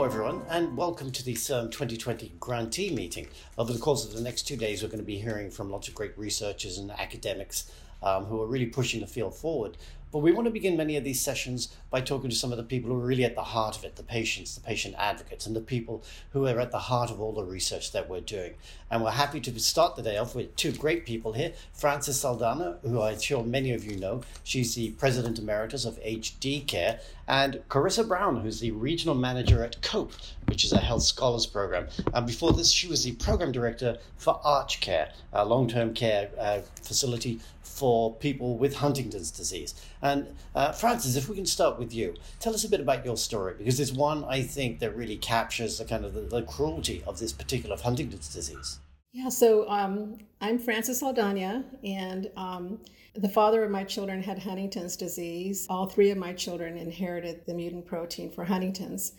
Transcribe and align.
Hello, 0.00 0.08
everyone, 0.08 0.40
and 0.48 0.78
welcome 0.78 1.12
to 1.12 1.22
the 1.22 1.34
CIRM 1.34 1.64
um, 1.64 1.70
2020 1.70 2.32
grantee 2.40 2.88
meeting. 2.88 3.28
Over 3.58 3.74
the 3.74 3.78
course 3.78 4.02
of 4.02 4.14
the 4.14 4.22
next 4.22 4.48
two 4.48 4.56
days, 4.56 4.82
we're 4.82 4.88
going 4.88 5.00
to 5.00 5.04
be 5.04 5.18
hearing 5.18 5.50
from 5.50 5.70
lots 5.70 5.88
of 5.88 5.94
great 5.94 6.16
researchers 6.16 6.78
and 6.78 6.90
academics 6.92 7.70
um, 8.02 8.24
who 8.24 8.40
are 8.40 8.46
really 8.46 8.66
pushing 8.66 9.00
the 9.00 9.06
field 9.06 9.34
forward. 9.34 9.76
But 10.12 10.18
we 10.18 10.32
want 10.32 10.46
to 10.46 10.50
begin 10.50 10.76
many 10.76 10.96
of 10.96 11.04
these 11.04 11.20
sessions 11.20 11.68
by 11.88 12.00
talking 12.00 12.30
to 12.30 12.36
some 12.36 12.50
of 12.50 12.58
the 12.58 12.64
people 12.64 12.90
who 12.90 12.96
are 12.96 13.06
really 13.06 13.24
at 13.24 13.36
the 13.36 13.44
heart 13.44 13.76
of 13.78 13.84
it 13.84 13.94
the 13.94 14.02
patients, 14.02 14.56
the 14.56 14.60
patient 14.60 14.96
advocates, 14.98 15.46
and 15.46 15.54
the 15.54 15.60
people 15.60 16.02
who 16.32 16.46
are 16.48 16.58
at 16.58 16.72
the 16.72 16.78
heart 16.78 17.10
of 17.10 17.20
all 17.20 17.32
the 17.32 17.44
research 17.44 17.92
that 17.92 18.08
we're 18.08 18.20
doing. 18.20 18.54
And 18.90 19.04
we're 19.04 19.12
happy 19.12 19.40
to 19.40 19.60
start 19.60 19.94
the 19.94 20.02
day 20.02 20.16
off 20.16 20.34
with 20.34 20.56
two 20.56 20.72
great 20.72 21.06
people 21.06 21.32
here 21.32 21.52
Frances 21.72 22.20
Saldana, 22.20 22.78
who 22.82 23.00
I'm 23.00 23.20
sure 23.20 23.44
many 23.44 23.72
of 23.72 23.84
you 23.84 23.96
know. 23.96 24.22
She's 24.42 24.74
the 24.74 24.90
president 24.92 25.38
emeritus 25.38 25.84
of 25.84 26.00
HD 26.02 26.66
Care, 26.66 26.98
and 27.28 27.62
Carissa 27.68 28.06
Brown, 28.06 28.40
who's 28.40 28.58
the 28.58 28.72
regional 28.72 29.14
manager 29.14 29.62
at 29.62 29.80
COPE, 29.82 30.12
which 30.46 30.64
is 30.64 30.72
a 30.72 30.78
health 30.78 31.04
scholars 31.04 31.46
program. 31.46 31.86
And 32.12 32.26
before 32.26 32.52
this, 32.52 32.72
she 32.72 32.88
was 32.88 33.04
the 33.04 33.12
program 33.12 33.52
director 33.52 33.98
for 34.16 34.40
Arch 34.42 34.80
Care, 34.80 35.12
a 35.32 35.44
long 35.44 35.68
term 35.68 35.94
care 35.94 36.30
uh, 36.36 36.60
facility 36.82 37.38
for 37.80 38.14
people 38.16 38.58
with 38.58 38.76
Huntington's 38.76 39.30
disease. 39.30 39.74
And 40.02 40.36
uh, 40.54 40.72
Frances, 40.72 41.16
if 41.16 41.30
we 41.30 41.34
can 41.34 41.46
start 41.46 41.78
with 41.78 41.94
you, 41.94 42.14
tell 42.38 42.52
us 42.52 42.62
a 42.62 42.68
bit 42.68 42.80
about 42.80 43.06
your 43.06 43.16
story 43.16 43.54
because 43.56 43.80
it's 43.80 43.90
one 43.90 44.22
I 44.24 44.42
think 44.42 44.80
that 44.80 44.94
really 44.94 45.16
captures 45.16 45.78
the 45.78 45.86
kind 45.86 46.04
of 46.04 46.12
the, 46.12 46.20
the 46.20 46.42
cruelty 46.42 47.02
of 47.06 47.18
this 47.18 47.32
particular 47.32 47.78
Huntington's 47.78 48.34
disease. 48.34 48.80
Yeah, 49.12 49.30
so 49.30 49.66
um, 49.70 50.18
I'm 50.42 50.58
Frances 50.58 50.98
Saldana, 51.00 51.64
and 51.82 52.30
um, 52.36 52.80
the 53.14 53.30
father 53.30 53.64
of 53.64 53.70
my 53.70 53.82
children 53.82 54.22
had 54.22 54.38
Huntington's 54.38 54.94
disease. 54.94 55.66
All 55.70 55.86
three 55.86 56.10
of 56.10 56.18
my 56.18 56.34
children 56.34 56.76
inherited 56.76 57.46
the 57.46 57.54
mutant 57.54 57.86
protein 57.86 58.30
for 58.30 58.44
Huntington's. 58.44 59.14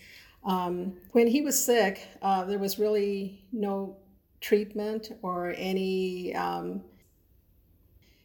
Um, 0.45 0.93
when 1.13 1.25
he 1.25 1.41
was 1.41 1.65
sick, 1.65 2.07
uh, 2.21 2.45
there 2.45 2.59
was 2.59 2.77
really 2.77 3.43
no 3.51 3.97
treatment 4.39 5.11
or 5.23 5.55
any 5.57 6.35
um, 6.35 6.83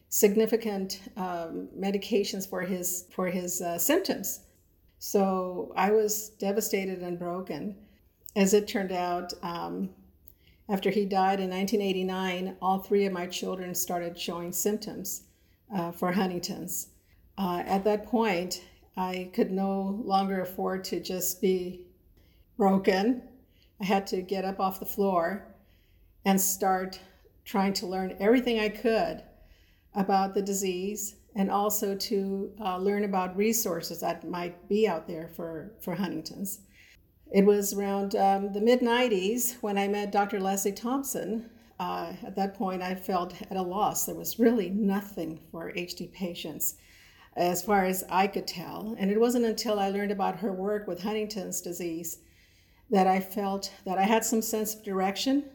significant 0.09 1.01
um, 1.17 1.67
medications 1.77 2.49
for 2.49 2.61
his 2.61 3.05
for 3.11 3.27
his 3.27 3.61
uh, 3.61 3.77
symptoms. 3.77 4.41
So 4.99 5.73
I 5.75 5.91
was 5.91 6.29
devastated 6.39 6.99
and 6.99 7.19
broken. 7.19 7.75
As 8.35 8.53
it 8.53 8.67
turned 8.67 8.91
out, 8.91 9.33
um, 9.41 9.89
after 10.69 10.89
he 10.89 11.05
died 11.05 11.39
in 11.39 11.49
1989, 11.49 12.57
all 12.61 12.79
three 12.79 13.05
of 13.05 13.13
my 13.13 13.25
children 13.25 13.73
started 13.73 14.19
showing 14.19 14.51
symptoms 14.51 15.23
uh, 15.73 15.91
for 15.91 16.11
Huntington's. 16.11 16.89
Uh, 17.37 17.63
at 17.65 17.83
that 17.83 18.05
point, 18.05 18.63
I 18.95 19.29
could 19.33 19.51
no 19.51 20.01
longer 20.03 20.41
afford 20.41 20.83
to 20.85 20.99
just 20.99 21.41
be 21.41 21.85
broken. 22.57 23.21
I 23.79 23.85
had 23.85 24.07
to 24.07 24.21
get 24.21 24.45
up 24.45 24.59
off 24.59 24.79
the 24.79 24.85
floor 24.85 25.47
and 26.25 26.41
start 26.41 26.99
trying 27.45 27.73
to 27.73 27.87
learn 27.87 28.17
everything 28.19 28.59
I 28.59 28.69
could 28.69 29.23
about 29.97 30.33
the 30.33 30.41
disease 30.41 31.15
and 31.35 31.51
also 31.51 31.95
to 31.95 32.51
uh, 32.61 32.77
learn 32.77 33.03
about 33.03 33.35
resources 33.35 33.99
that 33.99 34.27
might 34.27 34.69
be 34.69 34.87
out 34.87 35.07
there 35.07 35.27
for, 35.27 35.73
for 35.81 35.95
Huntington's. 35.95 36.61
It 37.33 37.45
was 37.45 37.73
around 37.73 38.15
um, 38.15 38.53
the 38.53 38.61
mid 38.61 38.79
90s 38.79 39.57
when 39.61 39.77
I 39.77 39.87
met 39.87 40.11
Dr. 40.11 40.39
Leslie 40.39 40.71
Thompson. 40.71 41.49
Uh, 41.79 42.13
at 42.25 42.35
that 42.35 42.55
point, 42.55 42.81
I 42.81 42.95
felt 42.95 43.39
at 43.41 43.57
a 43.57 43.61
loss. 43.61 44.05
There 44.05 44.15
was 44.15 44.39
really 44.39 44.69
nothing 44.69 45.41
for 45.51 45.73
HD 45.73 46.11
patients 46.11 46.75
as 47.35 47.61
far 47.61 47.85
as 47.85 48.03
I 48.09 48.27
could 48.27 48.47
tell. 48.47 48.95
And 48.97 49.11
it 49.11 49.19
wasn't 49.19 49.45
until 49.45 49.79
I 49.79 49.89
learned 49.89 50.11
about 50.11 50.39
her 50.39 50.51
work 50.53 50.87
with 50.87 51.03
Huntington's 51.03 51.61
disease 51.61 52.19
that 52.89 53.05
I 53.05 53.19
felt 53.19 53.71
that 53.85 53.97
I 53.97 54.03
had 54.03 54.23
some 54.23 54.41
sense 54.41 54.73
of 54.73 54.83
direction. 54.83 55.49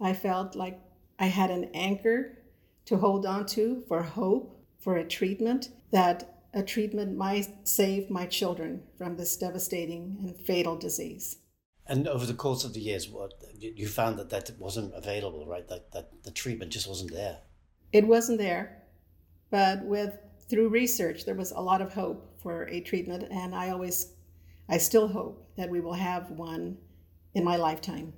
I 0.00 0.14
felt 0.14 0.56
like 0.56 0.80
I 1.18 1.26
had 1.26 1.50
an 1.50 1.70
anchor 1.74 2.38
to 2.86 2.96
hold 2.96 3.26
on 3.26 3.46
to 3.46 3.82
for 3.88 4.02
hope, 4.02 4.64
for 4.78 4.96
a 4.96 5.04
treatment, 5.04 5.70
that 5.92 6.42
a 6.54 6.62
treatment 6.62 7.16
might 7.16 7.68
save 7.68 8.10
my 8.10 8.26
children 8.26 8.82
from 8.96 9.16
this 9.16 9.36
devastating 9.36 10.16
and 10.20 10.36
fatal 10.38 10.76
disease. 10.76 11.36
And 11.86 12.08
over 12.08 12.26
the 12.26 12.34
course 12.34 12.64
of 12.64 12.72
the 12.74 12.80
years, 12.80 13.08
what 13.08 13.34
you 13.58 13.86
found 13.86 14.18
that 14.18 14.30
that 14.30 14.50
wasn't 14.58 14.92
available, 14.94 15.46
right? 15.46 15.68
That 15.68 15.92
that 15.92 16.24
the 16.24 16.32
treatment 16.32 16.72
just 16.72 16.88
wasn't 16.88 17.12
there. 17.12 17.38
It 17.92 18.06
wasn't 18.06 18.38
there, 18.38 18.82
but 19.50 19.84
with 19.84 20.18
through 20.48 20.68
research, 20.68 21.24
there 21.24 21.34
was 21.34 21.52
a 21.52 21.60
lot 21.60 21.80
of 21.80 21.92
hope 21.92 22.40
for 22.40 22.64
a 22.64 22.80
treatment, 22.80 23.24
and 23.30 23.54
I 23.54 23.70
always, 23.70 24.12
I 24.68 24.78
still 24.78 25.08
hope 25.08 25.48
that 25.56 25.70
we 25.70 25.80
will 25.80 25.94
have 25.94 26.30
one 26.30 26.78
in 27.34 27.44
my 27.44 27.56
lifetime. 27.56 28.12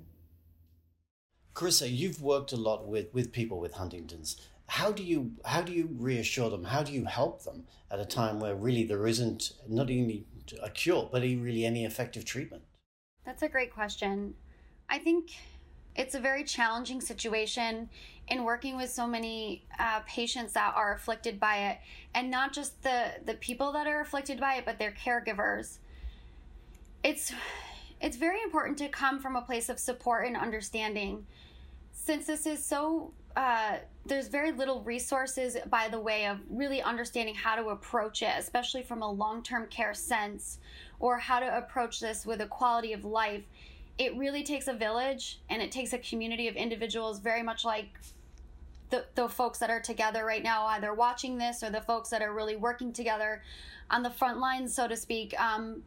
Carissa, 1.53 1.91
you've 1.91 2.21
worked 2.21 2.53
a 2.53 2.57
lot 2.57 2.87
with 2.87 3.13
with 3.13 3.31
people 3.31 3.59
with 3.59 3.73
Huntington's 3.73 4.37
how 4.69 4.91
do 4.91 5.01
you 5.01 5.31
how 5.45 5.61
do 5.61 5.73
you 5.73 5.89
reassure 5.97 6.49
them? 6.49 6.63
How 6.63 6.83
do 6.83 6.93
you 6.93 7.05
help 7.05 7.43
them 7.43 7.65
at 7.89 7.99
a 7.99 8.05
time 8.05 8.39
where 8.39 8.55
really 8.55 8.83
there 8.83 9.07
isn't 9.07 9.53
not 9.67 9.89
only 9.89 10.25
a 10.61 10.69
cure 10.69 11.09
but 11.11 11.23
really 11.23 11.65
any 11.65 11.85
effective 11.85 12.23
treatment? 12.23 12.63
That's 13.25 13.41
a 13.41 13.49
great 13.49 13.73
question. 13.73 14.35
I 14.87 14.99
think 14.99 15.31
it's 15.95 16.13
a 16.13 16.19
very 16.19 16.43
challenging 16.43 17.01
situation 17.01 17.89
in 18.27 18.43
working 18.43 18.77
with 18.77 18.91
so 18.91 19.07
many 19.07 19.65
uh, 19.79 20.01
patients 20.01 20.53
that 20.53 20.73
are 20.75 20.93
afflicted 20.93 21.39
by 21.39 21.69
it, 21.69 21.79
and 22.13 22.29
not 22.29 22.53
just 22.53 22.83
the 22.83 23.13
the 23.25 23.33
people 23.35 23.71
that 23.71 23.87
are 23.87 24.01
afflicted 24.01 24.39
by 24.39 24.55
it, 24.55 24.65
but 24.65 24.77
their 24.77 24.91
caregivers. 24.91 25.79
It's 27.03 27.33
it's 28.01 28.17
very 28.17 28.41
important 28.43 28.77
to 28.77 28.87
come 28.87 29.19
from 29.19 29.35
a 29.35 29.41
place 29.41 29.67
of 29.67 29.79
support 29.79 30.27
and 30.27 30.37
understanding, 30.37 31.25
since 32.05 32.25
this 32.25 32.45
is 32.45 32.63
so 32.63 33.13
uh, 33.35 33.77
there's 34.05 34.27
very 34.27 34.51
little 34.51 34.81
resources 34.83 35.55
by 35.69 35.87
the 35.87 35.99
way 35.99 36.25
of 36.25 36.39
really 36.49 36.81
understanding 36.81 37.35
how 37.35 37.55
to 37.55 37.69
approach 37.69 38.21
it, 38.21 38.33
especially 38.37 38.81
from 38.81 39.01
a 39.01 39.11
long 39.11 39.43
term 39.43 39.67
care 39.67 39.93
sense, 39.93 40.59
or 40.99 41.17
how 41.17 41.39
to 41.39 41.57
approach 41.57 41.99
this 41.99 42.25
with 42.25 42.41
a 42.41 42.47
quality 42.47 42.93
of 42.93 43.05
life. 43.05 43.43
It 43.97 44.15
really 44.17 44.43
takes 44.43 44.67
a 44.67 44.73
village 44.73 45.41
and 45.49 45.61
it 45.61 45.71
takes 45.71 45.93
a 45.93 45.99
community 45.99 46.47
of 46.47 46.55
individuals, 46.55 47.19
very 47.19 47.43
much 47.43 47.65
like 47.65 47.89
the, 48.89 49.05
the 49.15 49.29
folks 49.29 49.59
that 49.59 49.69
are 49.69 49.81
together 49.81 50.25
right 50.25 50.41
now, 50.41 50.65
either 50.67 50.93
watching 50.93 51.37
this 51.37 51.61
or 51.61 51.69
the 51.69 51.81
folks 51.81 52.09
that 52.09 52.21
are 52.21 52.33
really 52.33 52.55
working 52.55 52.91
together 52.91 53.43
on 53.91 54.03
the 54.03 54.09
front 54.09 54.39
lines, 54.39 54.73
so 54.73 54.87
to 54.87 54.95
speak, 54.95 55.39
um, 55.39 55.83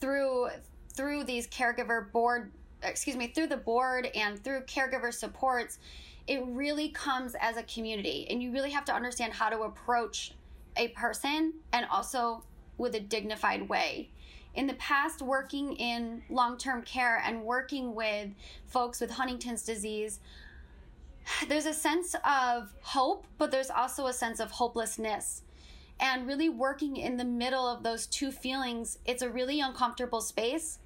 through 0.00 0.48
through 0.94 1.24
these 1.24 1.46
caregiver 1.48 2.10
board, 2.10 2.50
excuse 2.86 3.16
me, 3.16 3.28
through 3.28 3.48
the 3.48 3.56
board 3.56 4.08
and 4.14 4.42
through 4.42 4.62
caregiver 4.62 5.12
supports 5.12 5.78
it 6.26 6.42
really 6.46 6.88
comes 6.88 7.36
as 7.40 7.56
a 7.56 7.62
community. 7.62 8.26
And 8.28 8.42
you 8.42 8.52
really 8.52 8.70
have 8.70 8.84
to 8.86 8.94
understand 8.94 9.32
how 9.32 9.48
to 9.48 9.62
approach 9.62 10.34
a 10.76 10.88
person 10.88 11.54
and 11.72 11.86
also 11.90 12.42
with 12.78 12.94
a 12.94 13.00
dignified 13.00 13.68
way. 13.68 14.10
In 14.54 14.66
the 14.66 14.74
past 14.74 15.22
working 15.22 15.74
in 15.76 16.22
long-term 16.30 16.82
care 16.82 17.22
and 17.24 17.42
working 17.44 17.94
with 17.94 18.30
folks 18.66 19.00
with 19.00 19.10
huntington's 19.10 19.62
disease 19.62 20.20
there's 21.48 21.66
a 21.66 21.74
sense 21.74 22.14
of 22.24 22.72
hope 22.82 23.26
but 23.36 23.50
there's 23.50 23.70
also 23.70 24.06
a 24.06 24.12
sense 24.12 24.40
of 24.40 24.50
hopelessness. 24.50 25.42
And 25.98 26.26
really 26.26 26.48
working 26.48 26.96
in 26.96 27.16
the 27.16 27.24
middle 27.24 27.66
of 27.66 27.82
those 27.82 28.06
two 28.06 28.30
feelings 28.30 28.98
it's 29.04 29.22
a 29.22 29.30
really 29.30 29.60
uncomfortable 29.60 30.20
space 30.20 30.78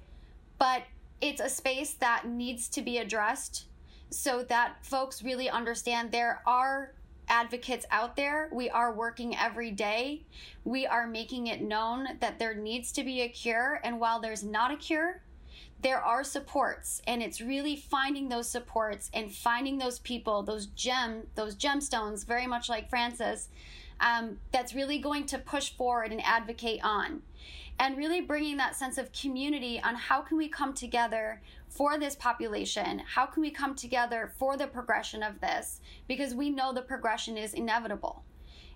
but 0.59 0.83
it's 1.21 1.41
a 1.41 1.49
space 1.49 1.93
that 1.93 2.27
needs 2.27 2.67
to 2.69 2.81
be 2.81 2.97
addressed 2.97 3.65
so 4.09 4.43
that 4.43 4.85
folks 4.85 5.23
really 5.23 5.49
understand 5.49 6.11
there 6.11 6.41
are 6.45 6.93
advocates 7.29 7.85
out 7.91 8.15
there. 8.15 8.49
We 8.51 8.69
are 8.69 8.93
working 8.93 9.37
every 9.37 9.71
day. 9.71 10.23
We 10.65 10.85
are 10.85 11.07
making 11.07 11.47
it 11.47 11.61
known 11.61 12.07
that 12.19 12.39
there 12.39 12.53
needs 12.53 12.91
to 12.93 13.03
be 13.03 13.21
a 13.21 13.29
cure. 13.29 13.79
And 13.83 13.99
while 13.99 14.19
there's 14.19 14.43
not 14.43 14.71
a 14.71 14.75
cure, 14.75 15.21
there 15.81 16.01
are 16.01 16.23
supports 16.23 17.01
and 17.07 17.23
it's 17.23 17.41
really 17.41 17.75
finding 17.75 18.29
those 18.29 18.47
supports 18.47 19.09
and 19.13 19.33
finding 19.33 19.79
those 19.79 19.97
people 19.99 20.43
those 20.43 20.67
gem 20.67 21.23
those 21.35 21.55
gemstones 21.55 22.25
very 22.25 22.45
much 22.45 22.69
like 22.69 22.87
frances 22.87 23.49
um, 23.99 24.37
that's 24.51 24.73
really 24.73 24.99
going 24.99 25.25
to 25.25 25.37
push 25.37 25.73
forward 25.75 26.11
and 26.11 26.21
advocate 26.23 26.79
on 26.83 27.21
and 27.81 27.97
really 27.97 28.21
bringing 28.21 28.57
that 28.57 28.75
sense 28.75 28.99
of 28.99 29.11
community 29.11 29.81
on 29.83 29.95
how 29.95 30.21
can 30.21 30.37
we 30.37 30.47
come 30.47 30.71
together 30.71 31.41
for 31.67 31.97
this 31.97 32.15
population? 32.15 32.99
How 32.99 33.25
can 33.25 33.41
we 33.41 33.49
come 33.49 33.73
together 33.73 34.31
for 34.37 34.55
the 34.55 34.67
progression 34.67 35.23
of 35.23 35.41
this? 35.41 35.81
Because 36.07 36.35
we 36.35 36.51
know 36.51 36.71
the 36.71 36.83
progression 36.83 37.37
is 37.37 37.55
inevitable. 37.55 38.23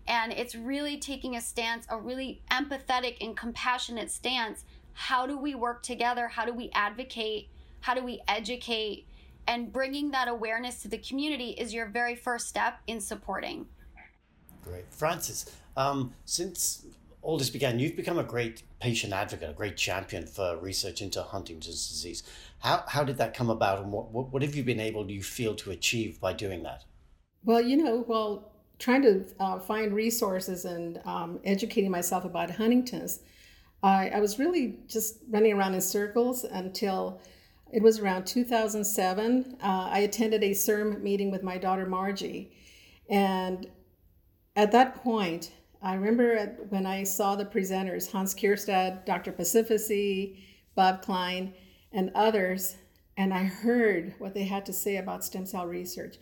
And 0.07 0.33
it's 0.33 0.55
really 0.55 0.97
taking 0.97 1.35
a 1.35 1.41
stance, 1.41 1.85
a 1.89 1.99
really 1.99 2.41
empathetic 2.49 3.17
and 3.21 3.37
compassionate 3.37 4.09
stance. 4.09 4.65
How 4.93 5.27
do 5.27 5.37
we 5.37 5.53
work 5.53 5.83
together? 5.83 6.27
How 6.27 6.43
do 6.43 6.53
we 6.53 6.71
advocate? 6.73 7.49
How 7.81 7.93
do 7.93 8.03
we 8.03 8.21
educate? 8.27 9.05
And 9.47 9.71
bringing 9.71 10.09
that 10.11 10.27
awareness 10.27 10.81
to 10.81 10.87
the 10.87 10.97
community 10.97 11.51
is 11.51 11.75
your 11.75 11.85
very 11.85 12.15
first 12.15 12.47
step 12.47 12.79
in 12.87 12.99
supporting. 12.99 13.67
Great. 14.63 14.85
frances 14.89 15.51
um, 15.77 16.11
since 16.25 16.87
all 17.25 17.37
this 17.39 17.49
began, 17.49 17.79
you've 17.79 17.95
become 17.95 18.19
a 18.19 18.23
great 18.23 18.61
patient 18.79 19.11
advocate, 19.11 19.49
a 19.49 19.53
great 19.53 19.77
champion 19.77 20.27
for 20.27 20.57
research 20.57 21.01
into 21.01 21.23
Huntington's 21.23 21.89
disease. 21.89 22.21
How, 22.59 22.83
how 22.87 23.03
did 23.03 23.17
that 23.17 23.33
come 23.33 23.49
about, 23.49 23.79
and 23.81 23.91
what, 23.91 24.11
what, 24.11 24.31
what 24.31 24.43
have 24.43 24.55
you 24.55 24.63
been 24.63 24.79
able, 24.79 25.03
do 25.03 25.13
you 25.13 25.23
feel, 25.23 25.55
to 25.55 25.71
achieve 25.71 26.21
by 26.21 26.33
doing 26.33 26.61
that? 26.63 26.85
Well, 27.43 27.61
you 27.61 27.77
know, 27.77 28.03
while 28.05 28.51
trying 28.77 29.01
to 29.01 29.25
uh, 29.39 29.59
find 29.59 29.93
resources 29.93 30.65
and 30.65 31.01
um, 31.05 31.39
educating 31.43 31.89
myself 31.89 32.25
about 32.25 32.51
Huntington's, 32.51 33.21
I, 33.81 34.09
I 34.09 34.19
was 34.19 34.37
really 34.37 34.77
just 34.87 35.17
running 35.29 35.53
around 35.53 35.73
in 35.73 35.81
circles 35.81 36.43
until 36.43 37.19
it 37.73 37.81
was 37.81 37.99
around 37.99 38.25
2007. 38.25 39.57
Uh, 39.61 39.89
I 39.91 39.99
attended 39.99 40.43
a 40.43 40.51
CIRM 40.51 41.01
meeting 41.01 41.31
with 41.31 41.41
my 41.41 41.57
daughter 41.57 41.87
Margie. 41.87 42.51
And 43.09 43.67
at 44.55 44.71
that 44.71 44.95
point, 44.95 45.51
I 45.85 45.93
remember 45.93 46.57
when 46.69 46.87
I 46.87 47.03
saw 47.03 47.35
the 47.35 47.45
presenters, 47.45 48.11
Hans 48.11 48.33
Keirstead, 48.33 49.05
Dr. 49.05 49.31
Pacifici, 49.31 50.39
Bob 50.73 51.03
Klein, 51.03 51.53
and 51.91 52.11
others, 52.15 52.75
and 53.17 53.31
I 53.31 53.43
heard 53.43 54.15
what 54.17 54.33
they 54.33 54.45
had 54.45 54.65
to 54.65 54.73
say 54.73 54.97
about 54.97 55.23
stem 55.23 55.45
cell 55.45 55.67
research. 55.67 56.17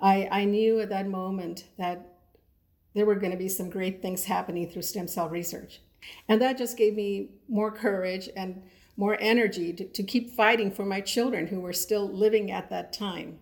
I, 0.00 0.28
I 0.32 0.44
knew 0.44 0.80
at 0.80 0.88
that 0.88 1.06
moment 1.06 1.68
that 1.78 2.18
there 2.94 3.06
were 3.06 3.14
going 3.14 3.30
to 3.30 3.38
be 3.38 3.48
some 3.48 3.70
great 3.70 4.02
things 4.02 4.24
happening 4.24 4.68
through 4.68 4.82
stem 4.82 5.06
cell 5.06 5.28
research. 5.28 5.80
And 6.28 6.42
that 6.42 6.58
just 6.58 6.76
gave 6.76 6.96
me 6.96 7.30
more 7.48 7.70
courage 7.70 8.28
and 8.36 8.64
more 8.96 9.16
energy 9.20 9.72
to, 9.74 9.84
to 9.84 10.02
keep 10.02 10.34
fighting 10.34 10.72
for 10.72 10.84
my 10.84 11.00
children 11.00 11.46
who 11.46 11.60
were 11.60 11.72
still 11.72 12.12
living 12.12 12.50
at 12.50 12.68
that 12.70 12.92
time. 12.92 13.38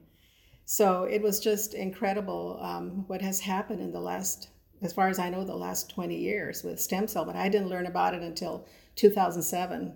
So 0.66 1.04
it 1.04 1.22
was 1.22 1.40
just 1.40 1.72
incredible 1.72 2.58
um, 2.60 3.04
what 3.06 3.22
has 3.22 3.40
happened 3.40 3.80
in 3.80 3.90
the 3.90 4.00
last, 4.00 4.48
as 4.82 4.92
far 4.92 5.08
as 5.08 5.18
I 5.18 5.30
know, 5.30 5.44
the 5.44 5.54
last 5.54 5.90
20 5.90 6.16
years 6.16 6.62
with 6.62 6.80
stem 6.80 7.06
cell, 7.06 7.24
but 7.24 7.36
I 7.36 7.48
didn't 7.48 7.68
learn 7.68 7.86
about 7.86 8.14
it 8.14 8.22
until 8.22 8.66
2007. 8.96 9.94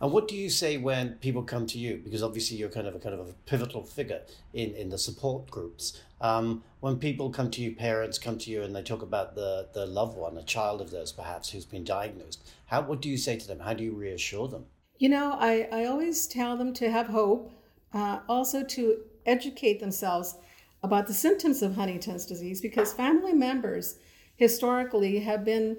And 0.00 0.10
what 0.10 0.26
do 0.26 0.36
you 0.36 0.50
say 0.50 0.78
when 0.78 1.12
people 1.14 1.44
come 1.44 1.64
to 1.68 1.78
you? 1.78 2.00
Because 2.02 2.24
obviously 2.24 2.56
you're 2.56 2.68
kind 2.68 2.88
of 2.88 2.96
a 2.96 2.98
kind 2.98 3.14
of 3.14 3.28
a 3.28 3.32
pivotal 3.46 3.84
figure 3.84 4.22
in, 4.52 4.74
in 4.74 4.88
the 4.90 4.98
support 4.98 5.48
groups. 5.48 6.02
Um, 6.20 6.64
when 6.80 6.98
people 6.98 7.30
come 7.30 7.52
to 7.52 7.60
you, 7.62 7.76
parents 7.76 8.18
come 8.18 8.36
to 8.38 8.50
you 8.50 8.62
and 8.62 8.74
they 8.74 8.82
talk 8.82 9.02
about 9.02 9.36
the, 9.36 9.68
the 9.72 9.86
loved 9.86 10.18
one, 10.18 10.36
a 10.36 10.42
child 10.42 10.80
of 10.80 10.90
theirs 10.90 11.12
perhaps, 11.12 11.50
who's 11.50 11.64
been 11.64 11.84
diagnosed, 11.84 12.50
how 12.66 12.82
what 12.82 13.00
do 13.00 13.08
you 13.08 13.16
say 13.16 13.36
to 13.36 13.46
them? 13.46 13.60
How 13.60 13.74
do 13.74 13.84
you 13.84 13.94
reassure 13.94 14.48
them? 14.48 14.66
You 14.98 15.08
know, 15.08 15.36
I, 15.38 15.68
I 15.72 15.84
always 15.84 16.26
tell 16.26 16.56
them 16.56 16.74
to 16.74 16.90
have 16.90 17.06
hope, 17.06 17.52
uh, 17.94 18.20
also 18.28 18.64
to 18.64 19.02
educate 19.24 19.78
themselves 19.78 20.36
about 20.82 21.06
the 21.06 21.14
symptoms 21.14 21.62
of 21.62 21.74
Huntington's 21.74 22.26
disease 22.26 22.60
because 22.60 22.92
family 22.92 23.32
members 23.32 23.96
historically 24.36 25.20
have 25.20 25.44
been, 25.44 25.76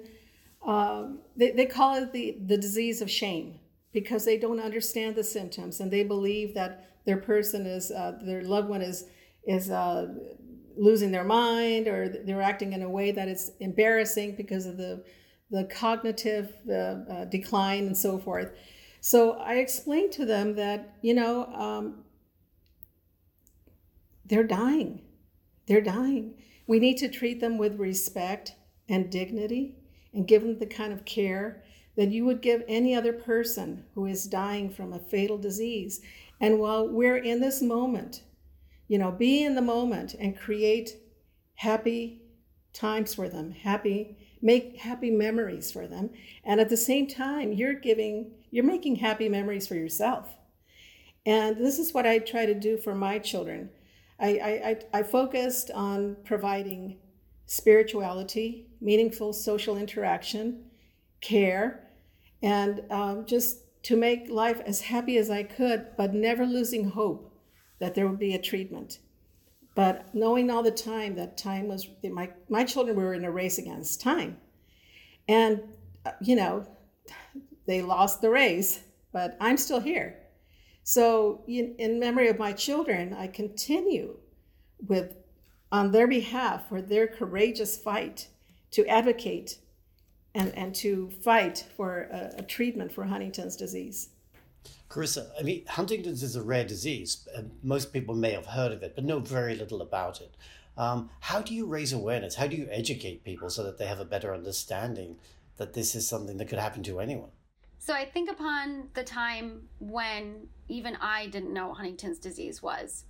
uh, 0.66 1.08
they, 1.36 1.50
they 1.50 1.66
call 1.66 1.96
it 1.96 2.12
the, 2.12 2.38
the 2.46 2.56
disease 2.56 3.02
of 3.02 3.10
shame 3.10 3.58
because 3.92 4.24
they 4.24 4.38
don't 4.38 4.60
understand 4.60 5.14
the 5.14 5.24
symptoms 5.24 5.80
and 5.80 5.90
they 5.90 6.02
believe 6.02 6.54
that 6.54 6.90
their 7.04 7.16
person 7.18 7.66
is 7.66 7.90
uh, 7.90 8.18
their 8.22 8.42
loved 8.42 8.68
one 8.68 8.82
is 8.82 9.04
is 9.46 9.70
uh, 9.70 10.08
losing 10.76 11.12
their 11.12 11.24
mind 11.24 11.86
or 11.86 12.08
they're 12.08 12.42
acting 12.42 12.72
in 12.72 12.82
a 12.82 12.88
way 12.88 13.12
that 13.12 13.28
is 13.28 13.52
embarrassing 13.60 14.34
because 14.36 14.66
of 14.66 14.76
the 14.76 15.04
the 15.50 15.64
cognitive 15.64 16.52
uh, 16.68 16.72
uh 16.72 17.24
decline 17.26 17.86
and 17.86 17.96
so 17.96 18.18
forth. 18.18 18.50
So 19.00 19.32
I 19.32 19.56
explained 19.56 20.12
to 20.12 20.24
them 20.24 20.56
that 20.56 20.96
you 21.02 21.14
know 21.14 21.46
um, 21.46 22.03
they're 24.34 24.42
dying, 24.42 25.00
they're 25.66 25.80
dying. 25.80 26.34
We 26.66 26.80
need 26.80 26.96
to 26.96 27.08
treat 27.08 27.40
them 27.40 27.56
with 27.56 27.78
respect 27.78 28.56
and 28.88 29.08
dignity 29.08 29.76
and 30.12 30.26
give 30.26 30.42
them 30.42 30.58
the 30.58 30.66
kind 30.66 30.92
of 30.92 31.04
care 31.04 31.62
that 31.96 32.10
you 32.10 32.24
would 32.24 32.40
give 32.40 32.64
any 32.66 32.96
other 32.96 33.12
person 33.12 33.84
who 33.94 34.06
is 34.06 34.26
dying 34.26 34.70
from 34.70 34.92
a 34.92 34.98
fatal 34.98 35.38
disease. 35.38 36.00
And 36.40 36.58
while 36.58 36.88
we're 36.88 37.18
in 37.18 37.40
this 37.40 37.62
moment, 37.62 38.24
you 38.88 38.98
know, 38.98 39.12
be 39.12 39.44
in 39.44 39.54
the 39.54 39.62
moment 39.62 40.14
and 40.14 40.36
create 40.36 40.96
happy 41.54 42.20
times 42.72 43.14
for 43.14 43.28
them, 43.28 43.52
happy, 43.52 44.16
make 44.42 44.78
happy 44.78 45.12
memories 45.12 45.70
for 45.70 45.86
them. 45.86 46.10
And 46.42 46.60
at 46.60 46.70
the 46.70 46.76
same 46.76 47.06
time, 47.06 47.52
you're 47.52 47.74
giving, 47.74 48.32
you're 48.50 48.64
making 48.64 48.96
happy 48.96 49.28
memories 49.28 49.68
for 49.68 49.76
yourself. 49.76 50.34
And 51.24 51.56
this 51.56 51.78
is 51.78 51.94
what 51.94 52.04
I 52.04 52.18
try 52.18 52.46
to 52.46 52.54
do 52.54 52.76
for 52.76 52.96
my 52.96 53.20
children. 53.20 53.70
I, 54.18 54.28
I, 54.92 54.98
I 54.98 55.02
focused 55.02 55.70
on 55.72 56.16
providing 56.24 56.98
spirituality, 57.46 58.66
meaningful 58.80 59.32
social 59.32 59.76
interaction, 59.76 60.64
care, 61.20 61.88
and 62.42 62.82
um, 62.90 63.26
just 63.26 63.58
to 63.84 63.96
make 63.96 64.30
life 64.30 64.60
as 64.66 64.80
happy 64.80 65.18
as 65.18 65.30
I 65.30 65.42
could, 65.42 65.88
but 65.96 66.14
never 66.14 66.46
losing 66.46 66.88
hope 66.88 67.32
that 67.80 67.94
there 67.94 68.08
would 68.08 68.18
be 68.18 68.34
a 68.34 68.40
treatment. 68.40 68.98
But 69.74 70.14
knowing 70.14 70.50
all 70.50 70.62
the 70.62 70.70
time 70.70 71.16
that 71.16 71.36
time 71.36 71.68
was, 71.68 71.88
my, 72.02 72.30
my 72.48 72.64
children 72.64 72.96
were 72.96 73.14
in 73.14 73.24
a 73.24 73.30
race 73.30 73.58
against 73.58 74.00
time. 74.00 74.38
And, 75.28 75.60
uh, 76.06 76.12
you 76.22 76.36
know, 76.36 76.66
they 77.66 77.82
lost 77.82 78.20
the 78.20 78.30
race, 78.30 78.80
but 79.12 79.36
I'm 79.40 79.56
still 79.56 79.80
here. 79.80 80.18
So, 80.84 81.42
in, 81.48 81.74
in 81.78 81.98
memory 81.98 82.28
of 82.28 82.38
my 82.38 82.52
children, 82.52 83.14
I 83.14 83.26
continue 83.26 84.18
with, 84.86 85.16
on 85.72 85.92
their 85.92 86.06
behalf, 86.06 86.68
for 86.68 86.82
their 86.82 87.06
courageous 87.06 87.76
fight 87.78 88.28
to 88.72 88.86
advocate 88.86 89.58
and, 90.34 90.54
and 90.54 90.74
to 90.76 91.10
fight 91.22 91.64
for 91.74 92.02
a, 92.12 92.34
a 92.40 92.42
treatment 92.42 92.92
for 92.92 93.04
Huntington's 93.04 93.56
disease. 93.56 94.10
Carissa, 94.90 95.30
I 95.40 95.42
mean, 95.42 95.64
Huntington's 95.66 96.22
is 96.22 96.36
a 96.36 96.42
rare 96.42 96.64
disease. 96.64 97.26
Most 97.62 97.92
people 97.92 98.14
may 98.14 98.32
have 98.32 98.46
heard 98.46 98.72
of 98.72 98.82
it, 98.82 98.94
but 98.94 99.04
know 99.04 99.20
very 99.20 99.56
little 99.56 99.80
about 99.80 100.20
it. 100.20 100.36
Um, 100.76 101.08
how 101.20 101.40
do 101.40 101.54
you 101.54 101.66
raise 101.66 101.92
awareness? 101.92 102.34
How 102.34 102.46
do 102.46 102.56
you 102.56 102.68
educate 102.70 103.24
people 103.24 103.48
so 103.48 103.62
that 103.62 103.78
they 103.78 103.86
have 103.86 104.00
a 104.00 104.04
better 104.04 104.34
understanding 104.34 105.16
that 105.56 105.72
this 105.72 105.94
is 105.94 106.06
something 106.06 106.36
that 106.36 106.48
could 106.48 106.58
happen 106.58 106.82
to 106.82 107.00
anyone? 107.00 107.30
So 107.84 107.92
I 107.92 108.06
think 108.06 108.30
upon 108.30 108.88
the 108.94 109.04
time 109.04 109.68
when 109.78 110.46
even 110.68 110.96
I 111.02 111.26
didn't 111.26 111.52
know 111.52 111.68
what 111.68 111.76
Huntington's 111.76 112.18
disease 112.18 112.62
was, 112.62 113.04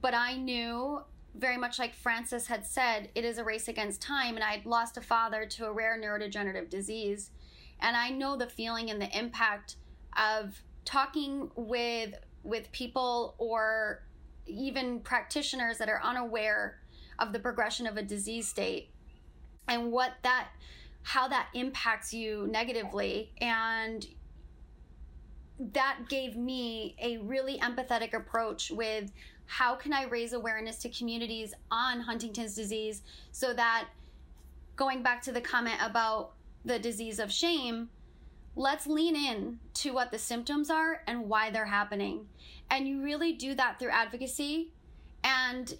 but 0.00 0.12
I 0.12 0.34
knew 0.34 1.02
very 1.36 1.56
much 1.56 1.78
like 1.78 1.94
Frances 1.94 2.48
had 2.48 2.66
said, 2.66 3.10
it 3.14 3.24
is 3.24 3.38
a 3.38 3.44
race 3.44 3.68
against 3.68 4.02
time. 4.02 4.34
And 4.34 4.42
I 4.42 4.50
had 4.50 4.66
lost 4.66 4.96
a 4.96 5.00
father 5.00 5.46
to 5.46 5.66
a 5.66 5.72
rare 5.72 5.96
neurodegenerative 5.96 6.68
disease. 6.68 7.30
And 7.78 7.96
I 7.96 8.10
know 8.10 8.36
the 8.36 8.48
feeling 8.48 8.90
and 8.90 9.00
the 9.00 9.16
impact 9.16 9.76
of 10.16 10.62
talking 10.84 11.52
with 11.54 12.14
with 12.42 12.72
people 12.72 13.36
or 13.38 14.02
even 14.46 14.98
practitioners 14.98 15.78
that 15.78 15.88
are 15.88 16.02
unaware 16.02 16.80
of 17.20 17.32
the 17.32 17.38
progression 17.38 17.86
of 17.86 17.96
a 17.96 18.02
disease 18.02 18.48
state 18.48 18.90
and 19.68 19.92
what 19.92 20.14
that 20.22 20.48
how 21.08 21.26
that 21.26 21.48
impacts 21.54 22.12
you 22.12 22.46
negatively 22.50 23.32
and 23.40 24.06
that 25.58 26.00
gave 26.10 26.36
me 26.36 26.94
a 27.00 27.16
really 27.16 27.58
empathetic 27.60 28.12
approach 28.12 28.70
with 28.70 29.10
how 29.46 29.74
can 29.74 29.94
I 29.94 30.04
raise 30.04 30.34
awareness 30.34 30.76
to 30.80 30.90
communities 30.90 31.54
on 31.70 32.00
Huntington's 32.00 32.54
disease 32.54 33.00
so 33.32 33.54
that 33.54 33.88
going 34.76 35.02
back 35.02 35.22
to 35.22 35.32
the 35.32 35.40
comment 35.40 35.76
about 35.80 36.32
the 36.66 36.78
disease 36.78 37.18
of 37.18 37.32
shame, 37.32 37.88
let's 38.54 38.86
lean 38.86 39.16
in 39.16 39.60
to 39.76 39.92
what 39.92 40.10
the 40.10 40.18
symptoms 40.18 40.68
are 40.68 41.00
and 41.06 41.26
why 41.26 41.50
they're 41.50 41.64
happening. 41.64 42.26
And 42.70 42.86
you 42.86 43.02
really 43.02 43.32
do 43.32 43.54
that 43.54 43.78
through 43.78 43.92
advocacy 43.92 44.72
and 45.24 45.74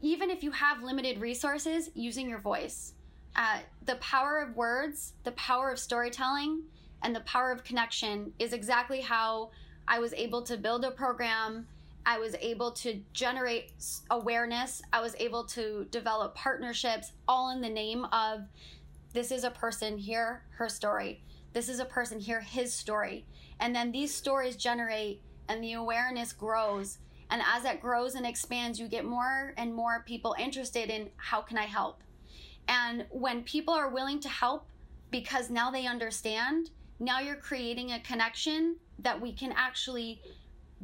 even 0.00 0.30
if 0.30 0.42
you 0.42 0.52
have 0.52 0.82
limited 0.82 1.20
resources, 1.20 1.90
using 1.94 2.30
your 2.30 2.40
voice. 2.40 2.94
Uh, 3.36 3.58
the 3.84 3.96
power 3.96 4.38
of 4.38 4.56
words, 4.56 5.14
the 5.24 5.32
power 5.32 5.70
of 5.70 5.78
storytelling, 5.78 6.62
and 7.02 7.14
the 7.14 7.20
power 7.20 7.50
of 7.50 7.64
connection 7.64 8.32
is 8.38 8.52
exactly 8.52 9.00
how 9.00 9.50
I 9.86 9.98
was 9.98 10.12
able 10.14 10.42
to 10.42 10.56
build 10.56 10.84
a 10.84 10.90
program 10.90 11.66
I 12.06 12.18
was 12.18 12.34
able 12.40 12.72
to 12.72 13.00
generate 13.12 13.72
awareness. 14.10 14.82
I 14.92 15.00
was 15.00 15.14
able 15.18 15.44
to 15.46 15.86
develop 15.90 16.34
partnerships, 16.34 17.12
all 17.26 17.50
in 17.50 17.60
the 17.60 17.70
name 17.70 18.04
of 18.06 18.42
this 19.12 19.30
is 19.30 19.44
a 19.44 19.50
person, 19.50 19.96
hear 19.96 20.42
her 20.56 20.68
story. 20.68 21.22
This 21.52 21.68
is 21.68 21.78
a 21.78 21.84
person, 21.84 22.18
hear 22.18 22.40
his 22.40 22.74
story. 22.74 23.24
And 23.60 23.74
then 23.74 23.92
these 23.92 24.14
stories 24.14 24.56
generate 24.56 25.22
and 25.48 25.62
the 25.62 25.74
awareness 25.74 26.32
grows. 26.32 26.98
And 27.30 27.40
as 27.54 27.64
it 27.64 27.80
grows 27.80 28.16
and 28.16 28.26
expands, 28.26 28.78
you 28.78 28.88
get 28.88 29.04
more 29.04 29.54
and 29.56 29.74
more 29.74 30.02
people 30.06 30.34
interested 30.38 30.90
in 30.90 31.10
how 31.16 31.40
can 31.40 31.56
I 31.56 31.64
help? 31.64 32.02
And 32.68 33.06
when 33.10 33.42
people 33.42 33.74
are 33.74 33.88
willing 33.88 34.20
to 34.20 34.28
help 34.28 34.66
because 35.10 35.50
now 35.50 35.70
they 35.70 35.86
understand, 35.86 36.70
now 36.98 37.20
you're 37.20 37.36
creating 37.36 37.92
a 37.92 38.00
connection 38.00 38.76
that 38.98 39.20
we 39.20 39.32
can 39.32 39.52
actually 39.56 40.22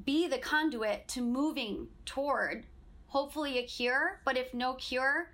be 0.05 0.29
the 0.29 0.39
conduit 0.39 1.09
to 1.09 1.21
moving 1.21 1.89
toward 2.05 2.67
hopefully 3.07 3.59
a 3.59 3.67
cure. 3.67 4.21
But 4.25 4.37
if 4.37 4.55
no 4.55 4.75
cure, 4.75 5.31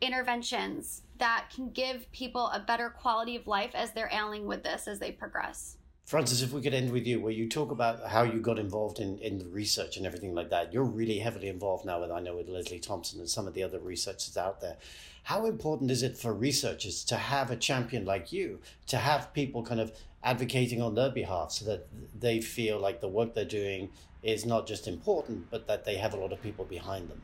interventions 0.00 1.02
that 1.18 1.46
can 1.54 1.70
give 1.70 2.10
people 2.12 2.48
a 2.48 2.60
better 2.60 2.90
quality 2.90 3.36
of 3.36 3.46
life 3.46 3.70
as 3.74 3.92
they're 3.92 4.10
ailing 4.12 4.46
with 4.46 4.62
this 4.62 4.86
as 4.88 4.98
they 4.98 5.12
progress. 5.12 5.76
Frances, 6.04 6.42
if 6.42 6.52
we 6.52 6.60
could 6.60 6.74
end 6.74 6.92
with 6.92 7.06
you, 7.06 7.18
where 7.18 7.32
you 7.32 7.48
talk 7.48 7.70
about 7.70 8.06
how 8.06 8.22
you 8.22 8.38
got 8.38 8.58
involved 8.58 9.00
in, 9.00 9.18
in 9.20 9.38
the 9.38 9.46
research 9.46 9.96
and 9.96 10.04
everything 10.04 10.34
like 10.34 10.50
that. 10.50 10.70
You're 10.70 10.84
really 10.84 11.18
heavily 11.18 11.48
involved 11.48 11.86
now 11.86 12.00
with, 12.00 12.10
I 12.10 12.20
know, 12.20 12.36
with 12.36 12.46
Leslie 12.46 12.78
Thompson 12.78 13.20
and 13.20 13.28
some 13.28 13.46
of 13.46 13.54
the 13.54 13.62
other 13.62 13.78
researchers 13.78 14.36
out 14.36 14.60
there. 14.60 14.76
How 15.22 15.46
important 15.46 15.90
is 15.90 16.02
it 16.02 16.18
for 16.18 16.34
researchers 16.34 17.04
to 17.04 17.16
have 17.16 17.50
a 17.50 17.56
champion 17.56 18.04
like 18.04 18.32
you, 18.32 18.60
to 18.88 18.98
have 18.98 19.32
people 19.32 19.62
kind 19.62 19.80
of 19.80 19.92
advocating 20.22 20.82
on 20.82 20.94
their 20.94 21.10
behalf 21.10 21.52
so 21.52 21.64
that 21.64 21.86
they 22.20 22.38
feel 22.42 22.78
like 22.78 23.00
the 23.00 23.08
work 23.08 23.32
they're 23.32 23.46
doing 23.46 23.88
is 24.22 24.44
not 24.44 24.66
just 24.66 24.86
important, 24.86 25.50
but 25.50 25.66
that 25.66 25.86
they 25.86 25.96
have 25.96 26.12
a 26.12 26.18
lot 26.18 26.34
of 26.34 26.42
people 26.42 26.66
behind 26.66 27.08
them? 27.08 27.22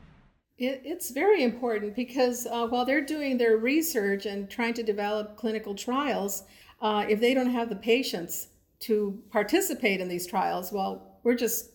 It, 0.57 0.81
it's 0.83 1.11
very 1.11 1.43
important 1.43 1.95
because 1.95 2.47
uh, 2.47 2.65
while 2.65 2.85
they're 2.85 3.05
doing 3.05 3.37
their 3.37 3.57
research 3.57 4.25
and 4.25 4.49
trying 4.49 4.73
to 4.73 4.83
develop 4.83 5.37
clinical 5.37 5.75
trials, 5.75 6.43
uh, 6.81 7.05
if 7.07 7.19
they 7.19 7.35
don't 7.35 7.51
have 7.51 7.69
the 7.69 7.75
patients 7.75 8.47
to 8.81 9.21
participate 9.31 10.01
in 10.01 10.07
these 10.07 10.27
trials, 10.27 10.71
well, 10.71 11.19
we're 11.23 11.35
just, 11.35 11.71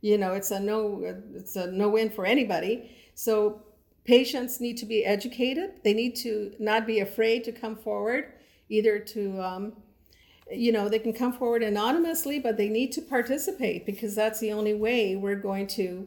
you 0.00 0.18
know, 0.18 0.32
it's 0.32 0.50
a 0.50 0.60
no, 0.60 1.02
it's 1.34 1.56
a 1.56 1.70
no 1.70 1.88
win 1.88 2.10
for 2.10 2.26
anybody. 2.26 2.90
So 3.14 3.62
patients 4.04 4.60
need 4.60 4.76
to 4.78 4.86
be 4.86 5.04
educated. 5.04 5.72
They 5.84 5.92
need 5.92 6.16
to 6.16 6.54
not 6.58 6.86
be 6.86 7.00
afraid 7.00 7.44
to 7.44 7.52
come 7.52 7.76
forward, 7.76 8.32
either 8.68 8.98
to, 8.98 9.40
um, 9.40 9.72
you 10.50 10.72
know, 10.72 10.88
they 10.88 10.98
can 10.98 11.12
come 11.12 11.32
forward 11.32 11.62
anonymously, 11.62 12.38
but 12.38 12.56
they 12.56 12.70
need 12.70 12.92
to 12.92 13.02
participate 13.02 13.84
because 13.84 14.14
that's 14.14 14.40
the 14.40 14.52
only 14.52 14.74
way 14.74 15.16
we're 15.16 15.36
going 15.36 15.66
to 15.66 16.06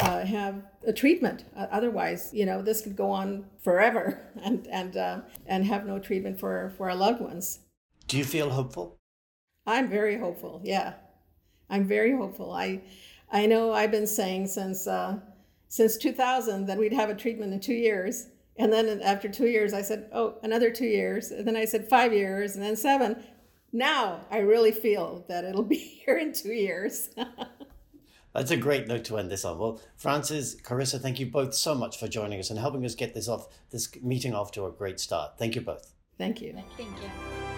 uh, 0.00 0.24
have 0.24 0.62
a 0.86 0.92
treatment. 0.92 1.44
Uh, 1.56 1.66
otherwise, 1.70 2.30
you 2.32 2.44
know, 2.44 2.62
this 2.62 2.80
could 2.80 2.96
go 2.96 3.10
on 3.10 3.46
forever 3.62 4.20
and 4.42 4.66
and 4.66 4.96
uh, 4.96 5.20
and 5.46 5.64
have 5.64 5.86
no 5.86 5.98
treatment 5.98 6.40
for 6.40 6.72
for 6.76 6.90
our 6.90 6.96
loved 6.96 7.20
ones. 7.20 7.60
Do 8.08 8.18
you 8.18 8.24
feel 8.24 8.50
hopeful? 8.50 8.98
I'm 9.66 9.88
very 9.88 10.18
hopeful. 10.18 10.60
Yeah, 10.64 10.94
I'm 11.68 11.84
very 11.84 12.16
hopeful. 12.16 12.52
I 12.52 12.82
I 13.30 13.46
know 13.46 13.72
I've 13.72 13.90
been 13.90 14.06
saying 14.06 14.46
since 14.48 14.86
uh, 14.86 15.18
since 15.68 15.96
2000 15.96 16.66
that 16.66 16.78
we'd 16.78 16.92
have 16.92 17.10
a 17.10 17.14
treatment 17.14 17.52
in 17.52 17.60
two 17.60 17.74
years. 17.74 18.28
And 18.58 18.72
then 18.72 19.02
after 19.02 19.28
two 19.28 19.48
years, 19.48 19.74
I 19.74 19.82
said, 19.82 20.08
oh, 20.12 20.36
another 20.42 20.70
two 20.70 20.86
years. 20.86 21.30
And 21.30 21.46
then 21.46 21.56
I 21.56 21.66
said 21.66 21.90
five 21.90 22.14
years, 22.14 22.54
and 22.54 22.64
then 22.64 22.76
seven. 22.76 23.22
Now 23.72 24.20
I 24.30 24.38
really 24.38 24.72
feel 24.72 25.24
that 25.28 25.44
it'll 25.44 25.62
be 25.76 25.76
here 25.76 26.16
in 26.16 26.32
two 26.32 26.52
years. 26.52 27.10
That's 28.32 28.50
a 28.50 28.56
great 28.56 28.86
note 28.86 29.04
to 29.04 29.16
end 29.16 29.30
this 29.30 29.46
on. 29.46 29.58
Well, 29.58 29.80
Frances, 29.96 30.60
Carissa, 30.62 31.00
thank 31.00 31.18
you 31.18 31.26
both 31.26 31.54
so 31.54 31.74
much 31.74 31.98
for 31.98 32.06
joining 32.06 32.38
us 32.38 32.50
and 32.50 32.58
helping 32.58 32.84
us 32.84 32.94
get 32.94 33.14
this 33.14 33.28
off 33.28 33.48
this 33.70 33.88
meeting 34.02 34.34
off 34.34 34.52
to 34.52 34.66
a 34.66 34.70
great 34.70 35.00
start. 35.00 35.38
Thank 35.38 35.54
you 35.54 35.62
both. 35.62 35.94
Thank 36.18 36.42
you. 36.42 36.52
Thank 36.76 36.90
you. 37.02 37.55